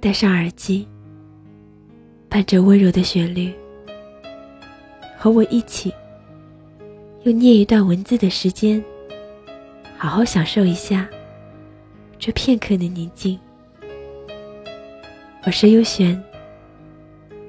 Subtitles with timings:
[0.00, 0.86] 戴上耳机，
[2.28, 3.52] 伴着温柔的旋律，
[5.18, 5.92] 和我一起
[7.24, 8.82] 用念一段文字的时间，
[9.96, 11.08] 好好享受一下
[12.16, 13.36] 这片刻的宁静。
[15.44, 16.22] 我是优璇，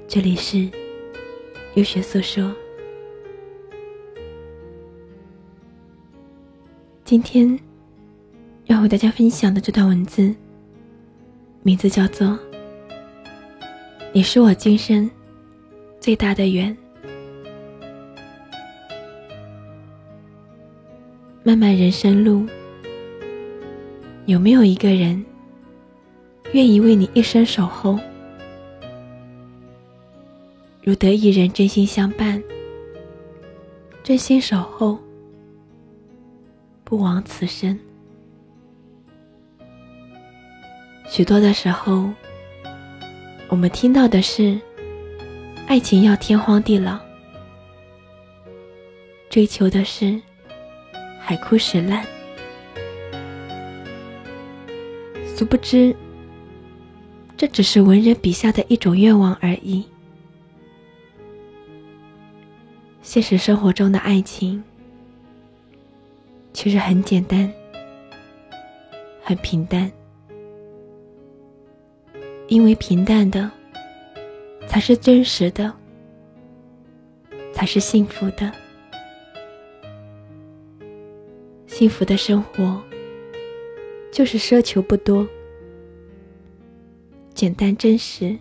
[0.07, 0.67] 这里是
[1.75, 2.51] 优璇诉说。
[7.05, 7.59] 今天
[8.65, 10.35] 要和大家分享的这段文字。
[11.61, 12.39] 名字叫做
[14.13, 15.11] “你是我今生
[15.99, 16.75] 最大的缘”。
[21.43, 22.47] 漫漫人生路，
[24.25, 25.23] 有没有一个人
[26.53, 27.99] 愿意为你一生守候？
[30.81, 32.41] 如得一人真心相伴，
[34.01, 34.97] 真心守候，
[36.85, 37.77] 不枉此生。
[41.09, 42.07] 许多的时候，
[43.49, 44.57] 我们听到的是
[45.67, 46.99] 爱情要天荒地老，
[49.27, 50.21] 追求的是
[51.19, 52.05] 海枯石烂。
[55.35, 55.95] 殊不知，
[57.35, 59.83] 这只是文人笔下的一种愿望而已。
[63.01, 64.63] 现实生活中的爱情，
[66.53, 67.51] 其实很简单，
[69.23, 69.91] 很平淡。
[72.49, 73.49] 因为平淡的，
[74.67, 75.71] 才是真实的，
[77.53, 78.51] 才是幸福的。
[81.67, 82.81] 幸福的生活，
[84.11, 85.27] 就是奢求不多，
[87.35, 88.35] 简单真实，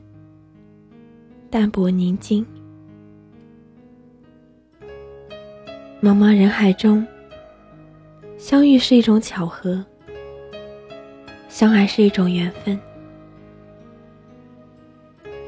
[1.50, 2.44] 淡泊宁静。
[6.00, 7.06] 茫茫人海中，
[8.38, 9.84] 相遇是一种巧合，
[11.50, 12.80] 相爱是一种缘分。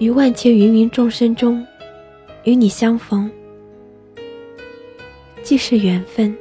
[0.00, 1.64] 于万千芸芸众生中，
[2.44, 3.30] 与你相逢，
[5.42, 6.34] 既是缘分，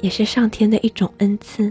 [0.00, 1.70] 也是上天的一种恩赐。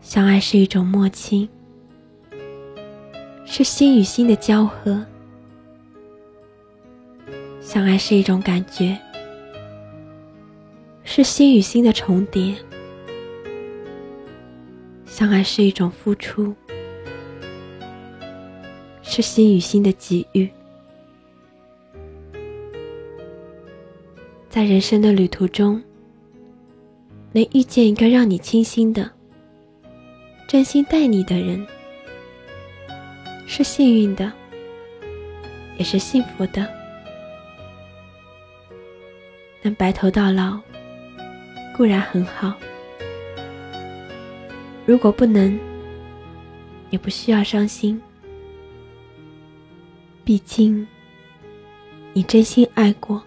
[0.00, 1.46] 相爱是一种默契，
[3.44, 5.04] 是心与心的交合；
[7.60, 8.98] 相爱是一种感觉，
[11.04, 12.54] 是心与心的重叠；
[15.04, 16.54] 相爱是一种付出。
[19.20, 20.48] 是心与心的给予，
[24.48, 25.78] 在人生的旅途中，
[27.32, 29.10] 能遇见一个让你倾心的、
[30.48, 31.66] 真心待你的人，
[33.46, 34.32] 是幸运的，
[35.76, 36.66] 也是幸福的。
[39.60, 40.58] 能白头到老，
[41.76, 42.54] 固然很好；
[44.86, 45.60] 如果不能，
[46.88, 48.00] 也不需要伤心。
[50.30, 50.86] 毕竟，
[52.12, 53.20] 你真心爱过，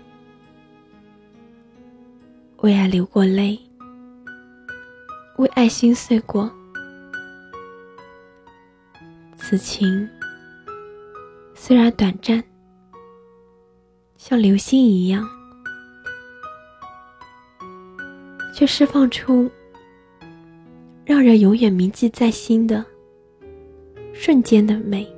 [2.60, 3.60] 为爱流过泪，
[5.36, 6.50] 为爱心碎过。
[9.36, 10.10] 此情
[11.54, 12.42] 虽然短暂，
[14.16, 15.28] 像流星一样，
[18.56, 19.52] 却释放出
[21.04, 22.86] 让人永远铭记在心的
[24.14, 25.13] 瞬间的美。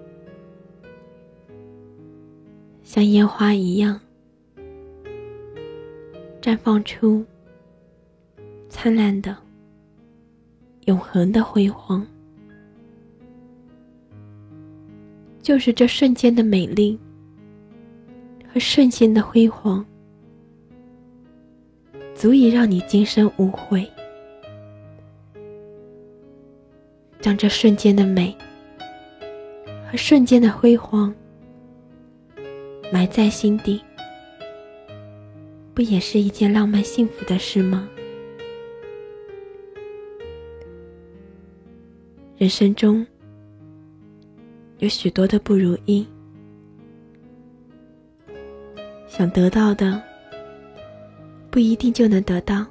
[2.96, 4.00] 像烟花一样，
[6.42, 7.26] 绽放出
[8.70, 9.36] 灿烂的、
[10.86, 12.08] 永恒的辉煌。
[15.42, 16.98] 就是这瞬间的美丽
[18.48, 19.86] 和瞬间的辉煌，
[22.14, 23.86] 足以让你今生无悔。
[27.20, 28.34] 将这瞬间的美
[29.92, 31.14] 和瞬间的辉煌。
[32.92, 33.82] 埋在心底，
[35.74, 37.90] 不也是一件浪漫幸福的事吗？
[42.38, 43.06] 人生中
[44.80, 46.06] 有许多的不如意，
[49.08, 50.02] 想得到的
[51.50, 52.66] 不一定就能得到，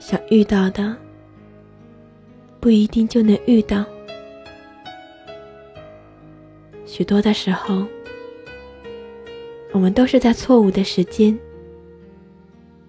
[0.00, 0.96] 想遇到的
[2.58, 3.84] 不一定就能遇到。
[6.98, 7.86] 许多的时候，
[9.70, 11.38] 我们都是在错误的时间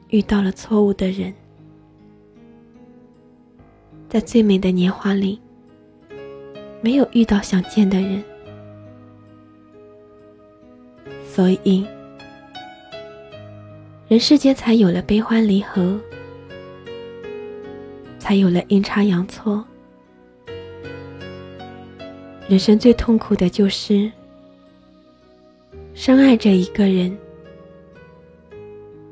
[0.08, 1.32] 遇到了错误的人，
[4.10, 5.40] 在最美的年华里，
[6.82, 8.24] 没有遇到想见的人，
[11.24, 11.86] 所以
[14.08, 16.00] 人世间才有了悲欢离合，
[18.18, 19.64] 才有了阴差阳错。
[22.50, 24.12] 人生最痛苦的就是
[25.94, 27.16] 深爱着一个人，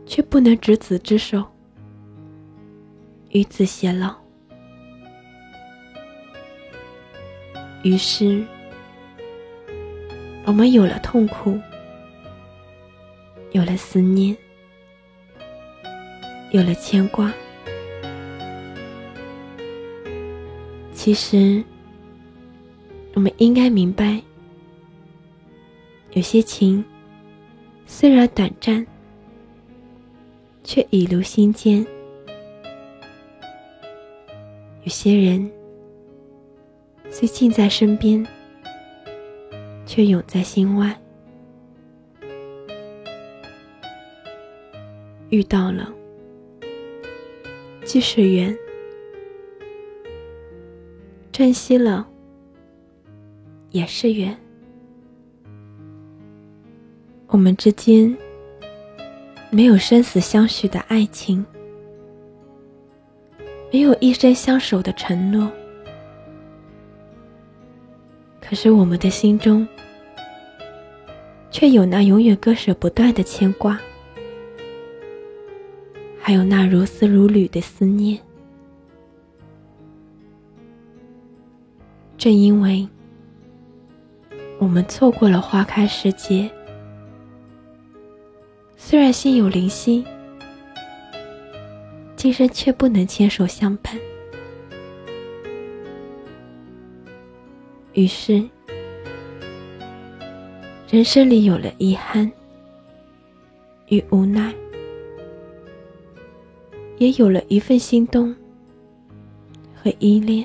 [0.07, 1.45] 却不能执子之手，
[3.29, 4.15] 与子偕老。
[7.83, 8.43] 于是，
[10.43, 11.59] 我们有了痛苦，
[13.51, 14.35] 有了思念，
[16.49, 17.31] 有了牵挂。
[20.91, 21.63] 其实。
[23.17, 24.21] 我们应该明白，
[26.11, 26.85] 有些情
[27.87, 28.85] 虽然短暂，
[30.63, 31.83] 却已留心间；
[34.83, 35.51] 有些人
[37.09, 38.23] 虽近在身边，
[39.87, 40.95] 却永在心外。
[45.31, 45.91] 遇到了，
[47.83, 48.55] 即是缘；
[51.31, 52.07] 珍惜了。
[53.71, 54.35] 也是缘。
[57.27, 58.15] 我们之间
[59.49, 61.45] 没有生死相许的爱情，
[63.71, 65.51] 没有一生相守的承诺。
[68.39, 69.67] 可是我们的心中，
[71.51, 73.77] 却有那永远割舍不断的牵挂，
[76.17, 78.17] 还有那如丝如缕的思念。
[82.17, 82.87] 正因为。
[84.59, 86.49] 我们错过了花开时节，
[88.75, 90.03] 虽然心有灵犀，
[92.15, 93.95] 今生却不能牵手相伴。
[97.93, 98.43] 于是，
[100.89, 102.29] 人生里有了遗憾
[103.89, 104.53] 与无奈，
[106.97, 108.35] 也有了一份心动
[109.75, 110.43] 和依恋。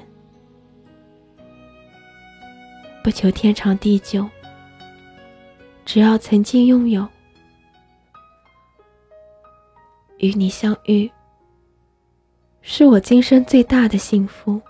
[3.03, 4.29] 不求天长地久，
[5.85, 7.07] 只要曾经拥有，
[10.19, 11.11] 与你相遇，
[12.61, 14.61] 是我今生最大的幸福；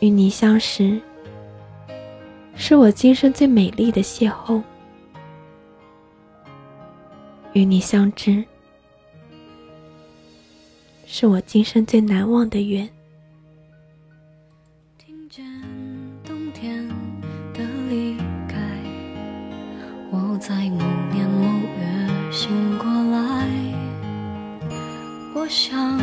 [0.00, 0.98] 与你相识，
[2.56, 4.62] 是我今生最美丽的邂逅；
[7.52, 8.42] 与你相知，
[11.04, 12.88] 是我今生最难忘的缘。
[25.44, 25.98] 我想，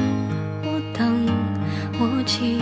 [0.64, 1.26] 我等，
[2.00, 2.62] 我期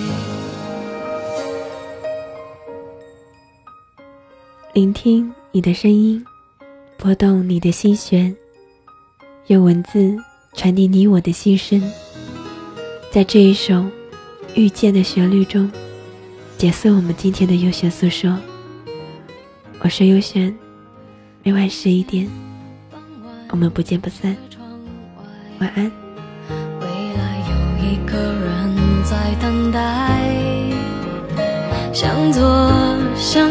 [5.03, 6.23] 听你的声音，
[6.95, 8.35] 拨动你的心弦，
[9.47, 10.15] 用文字
[10.53, 11.81] 传递你我的心声，
[13.09, 13.83] 在这一首
[14.53, 15.71] 遇见的旋律中，
[16.55, 18.37] 结束我们今天的优选诉说。
[19.79, 20.55] 我是优选，
[21.41, 22.29] 每晚十一点，
[23.49, 24.37] 我们不见不散。
[25.57, 25.91] 晚安。
[26.79, 26.85] 未
[27.17, 27.55] 来有
[27.87, 30.29] 一个人在等待，
[31.91, 32.71] 向左
[33.15, 33.50] 向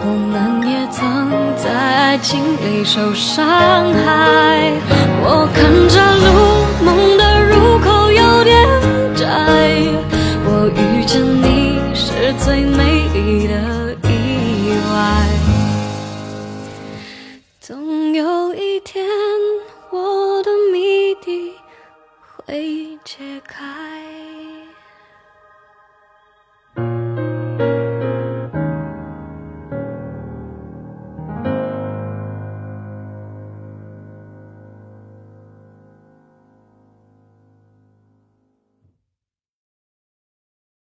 [0.00, 4.72] 我们也曾在爱情里受伤害。
[5.22, 6.47] 我看着路，